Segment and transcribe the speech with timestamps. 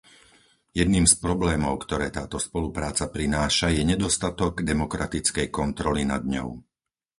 [0.79, 6.49] Jedným z problémov, ktoré táto spolupráca prináša je nedostatok demokratickej kontroly nad ňou.